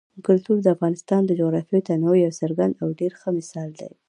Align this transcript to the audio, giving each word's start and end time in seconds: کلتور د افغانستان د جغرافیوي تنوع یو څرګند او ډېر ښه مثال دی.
کلتور 0.27 0.57
د 0.61 0.67
افغانستان 0.75 1.21
د 1.25 1.31
جغرافیوي 1.39 1.81
تنوع 1.87 2.15
یو 2.25 2.33
څرګند 2.41 2.73
او 2.81 2.87
ډېر 2.99 3.11
ښه 3.19 3.29
مثال 3.39 3.69
دی. 3.79 3.91